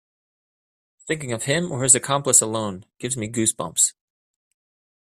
Thinking 1.07 1.31
of 1.31 1.43
him 1.43 1.71
or 1.71 1.83
his 1.83 1.93
accomplice 1.93 2.41
alone 2.41 2.85
gives 2.97 3.15
me 3.15 3.27
goose 3.27 3.53
bumps. 3.53 3.93